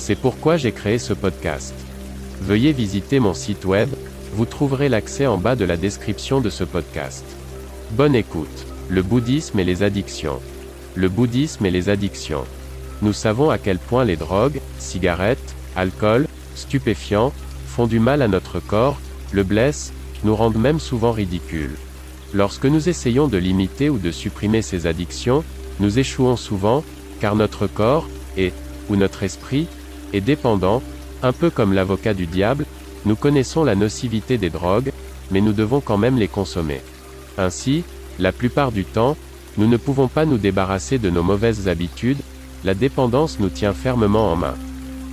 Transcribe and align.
C'est 0.00 0.16
pourquoi 0.16 0.56
j'ai 0.56 0.72
créé 0.72 0.98
ce 0.98 1.12
podcast. 1.12 1.74
Veuillez 2.40 2.72
visiter 2.72 3.20
mon 3.20 3.34
site 3.34 3.66
web, 3.66 3.90
vous 4.32 4.46
trouverez 4.46 4.88
l'accès 4.88 5.26
en 5.26 5.36
bas 5.36 5.56
de 5.56 5.66
la 5.66 5.76
description 5.76 6.40
de 6.40 6.48
ce 6.48 6.64
podcast. 6.64 7.22
Bonne 7.90 8.14
écoute. 8.14 8.66
Le 8.88 9.02
bouddhisme 9.02 9.58
et 9.58 9.64
les 9.64 9.82
addictions. 9.82 10.40
Le 10.94 11.10
bouddhisme 11.10 11.66
et 11.66 11.70
les 11.70 11.90
addictions. 11.90 12.46
Nous 13.02 13.12
savons 13.12 13.50
à 13.50 13.58
quel 13.58 13.76
point 13.76 14.06
les 14.06 14.16
drogues, 14.16 14.62
cigarettes, 14.78 15.54
alcool, 15.76 16.26
stupéfiants, 16.54 17.34
font 17.66 17.86
du 17.86 18.00
mal 18.00 18.22
à 18.22 18.28
notre 18.28 18.58
corps, 18.58 18.98
le 19.32 19.42
blessent, 19.42 19.92
nous 20.24 20.34
rendent 20.34 20.56
même 20.56 20.80
souvent 20.80 21.12
ridicules. 21.12 21.76
Lorsque 22.32 22.64
nous 22.64 22.88
essayons 22.88 23.28
de 23.28 23.36
limiter 23.36 23.90
ou 23.90 23.98
de 23.98 24.10
supprimer 24.10 24.62
ces 24.62 24.86
addictions, 24.86 25.44
nous 25.78 25.98
échouons 25.98 26.36
souvent, 26.36 26.84
car 27.20 27.36
notre 27.36 27.66
corps, 27.66 28.08
et, 28.38 28.54
ou 28.88 28.96
notre 28.96 29.24
esprit, 29.24 29.68
est 30.12 30.20
dépendant, 30.20 30.82
un 31.22 31.32
peu 31.32 31.50
comme 31.50 31.72
l'avocat 31.72 32.14
du 32.14 32.26
diable, 32.26 32.66
nous 33.06 33.16
connaissons 33.16 33.64
la 33.64 33.74
nocivité 33.74 34.38
des 34.38 34.50
drogues, 34.50 34.92
mais 35.30 35.40
nous 35.40 35.52
devons 35.52 35.80
quand 35.80 35.98
même 35.98 36.18
les 36.18 36.28
consommer. 36.28 36.80
Ainsi, 37.38 37.84
la 38.18 38.32
plupart 38.32 38.72
du 38.72 38.84
temps, 38.84 39.16
nous 39.56 39.66
ne 39.66 39.76
pouvons 39.76 40.08
pas 40.08 40.24
nous 40.24 40.38
débarrasser 40.38 40.98
de 40.98 41.10
nos 41.10 41.22
mauvaises 41.22 41.68
habitudes, 41.68 42.20
la 42.64 42.74
dépendance 42.74 43.38
nous 43.40 43.48
tient 43.48 43.72
fermement 43.72 44.32
en 44.32 44.36
main. 44.36 44.54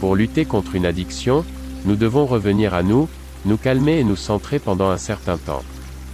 Pour 0.00 0.16
lutter 0.16 0.44
contre 0.44 0.74
une 0.74 0.86
addiction, 0.86 1.44
nous 1.84 1.96
devons 1.96 2.26
revenir 2.26 2.74
à 2.74 2.82
nous, 2.82 3.08
nous 3.44 3.56
calmer 3.56 4.00
et 4.00 4.04
nous 4.04 4.16
centrer 4.16 4.58
pendant 4.58 4.90
un 4.90 4.96
certain 4.96 5.36
temps. 5.36 5.62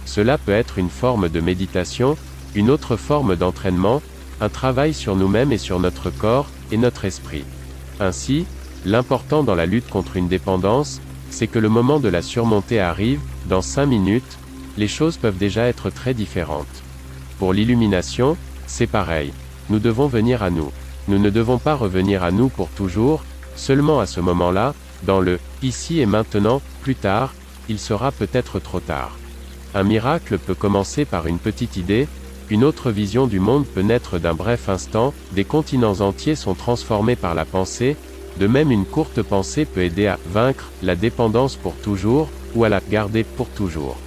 Cela 0.05 0.37
peut 0.37 0.51
être 0.51 0.77
une 0.77 0.89
forme 0.89 1.29
de 1.29 1.39
méditation, 1.39 2.17
une 2.55 2.69
autre 2.69 2.97
forme 2.97 3.35
d'entraînement, 3.35 4.01
un 4.41 4.49
travail 4.49 4.93
sur 4.93 5.15
nous-mêmes 5.15 5.51
et 5.51 5.57
sur 5.57 5.79
notre 5.79 6.09
corps, 6.09 6.49
et 6.71 6.77
notre 6.77 7.05
esprit. 7.05 7.45
Ainsi, 7.99 8.45
l'important 8.85 9.43
dans 9.43 9.55
la 9.55 9.65
lutte 9.65 9.89
contre 9.89 10.17
une 10.17 10.27
dépendance, 10.27 11.01
c'est 11.29 11.47
que 11.47 11.59
le 11.59 11.69
moment 11.69 11.99
de 11.99 12.09
la 12.09 12.21
surmonter 12.21 12.79
arrive, 12.79 13.21
dans 13.47 13.61
5 13.61 13.85
minutes, 13.85 14.37
les 14.77 14.87
choses 14.87 15.17
peuvent 15.17 15.37
déjà 15.37 15.67
être 15.67 15.89
très 15.89 16.13
différentes. 16.13 16.83
Pour 17.39 17.53
l'illumination, 17.53 18.37
c'est 18.67 18.87
pareil. 18.87 19.33
Nous 19.69 19.79
devons 19.79 20.07
venir 20.07 20.43
à 20.43 20.49
nous. 20.49 20.71
Nous 21.07 21.19
ne 21.19 21.29
devons 21.29 21.57
pas 21.57 21.75
revenir 21.75 22.23
à 22.23 22.31
nous 22.31 22.49
pour 22.49 22.69
toujours, 22.69 23.23
seulement 23.55 23.99
à 23.99 24.05
ce 24.05 24.19
moment-là, 24.19 24.73
dans 25.03 25.19
le 25.19 25.39
ici 25.63 25.99
et 25.99 26.05
maintenant, 26.05 26.61
plus 26.81 26.95
tard, 26.95 27.33
il 27.69 27.79
sera 27.79 28.11
peut-être 28.11 28.59
trop 28.59 28.79
tard. 28.79 29.17
Un 29.73 29.83
miracle 29.83 30.37
peut 30.37 30.55
commencer 30.55 31.05
par 31.05 31.27
une 31.27 31.39
petite 31.39 31.77
idée, 31.77 32.07
une 32.49 32.63
autre 32.65 32.91
vision 32.91 33.27
du 33.27 33.39
monde 33.39 33.65
peut 33.65 33.81
naître 33.81 34.19
d'un 34.19 34.33
bref 34.33 34.67
instant, 34.67 35.13
des 35.31 35.45
continents 35.45 36.01
entiers 36.01 36.35
sont 36.35 36.53
transformés 36.53 37.15
par 37.15 37.33
la 37.33 37.45
pensée, 37.45 37.95
de 38.39 38.47
même 38.47 38.71
une 38.71 38.85
courte 38.85 39.21
pensée 39.21 39.65
peut 39.65 39.83
aider 39.83 40.07
à 40.07 40.17
vaincre 40.27 40.71
la 40.81 40.95
dépendance 40.95 41.55
pour 41.55 41.75
toujours, 41.75 42.29
ou 42.55 42.63
à 42.63 42.69
la 42.69 42.81
garder 42.89 43.23
pour 43.23 43.47
toujours. 43.47 43.97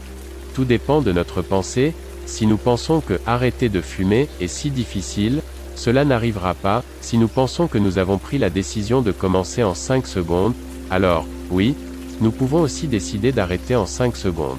Tout 0.54 0.64
dépend 0.64 1.02
de 1.02 1.12
notre 1.12 1.42
pensée, 1.42 1.94
si 2.26 2.46
nous 2.46 2.56
pensons 2.56 3.00
que 3.00 3.20
arrêter 3.26 3.68
de 3.68 3.80
fumer 3.80 4.28
est 4.40 4.48
si 4.48 4.70
difficile, 4.70 5.42
cela 5.76 6.04
n'arrivera 6.04 6.54
pas, 6.54 6.82
si 7.00 7.18
nous 7.18 7.28
pensons 7.28 7.66
que 7.66 7.78
nous 7.78 7.98
avons 7.98 8.18
pris 8.18 8.38
la 8.38 8.50
décision 8.50 9.02
de 9.02 9.12
commencer 9.12 9.62
en 9.62 9.74
5 9.74 10.06
secondes, 10.06 10.54
alors, 10.90 11.26
oui, 11.50 11.74
nous 12.20 12.30
pouvons 12.30 12.60
aussi 12.60 12.86
décider 12.86 13.32
d'arrêter 13.32 13.74
en 13.76 13.86
5 13.86 14.16
secondes. 14.16 14.58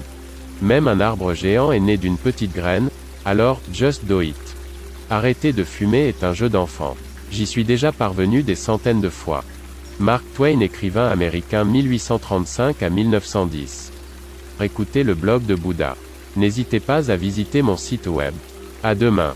Même 0.62 0.88
un 0.88 1.00
arbre 1.00 1.34
géant 1.34 1.72
est 1.72 1.80
né 1.80 1.96
d'une 1.96 2.18
petite 2.18 2.54
graine, 2.54 2.88
alors, 3.24 3.60
just 3.72 4.04
do 4.04 4.20
it. 4.20 4.36
Arrêter 5.10 5.52
de 5.52 5.64
fumer 5.64 6.08
est 6.08 6.24
un 6.24 6.32
jeu 6.32 6.48
d'enfant. 6.48 6.96
J'y 7.30 7.46
suis 7.46 7.64
déjà 7.64 7.92
parvenu 7.92 8.42
des 8.42 8.54
centaines 8.54 9.00
de 9.00 9.08
fois. 9.08 9.44
Mark 9.98 10.24
Twain 10.34 10.60
écrivain 10.60 11.08
américain 11.08 11.64
1835 11.64 12.82
à 12.82 12.90
1910. 12.90 13.92
Écoutez 14.62 15.02
le 15.02 15.14
blog 15.14 15.44
de 15.46 15.54
Bouddha. 15.54 15.96
N'hésitez 16.36 16.80
pas 16.80 17.10
à 17.10 17.16
visiter 17.16 17.62
mon 17.62 17.76
site 17.76 18.06
web. 18.06 18.34
À 18.82 18.94
demain. 18.94 19.34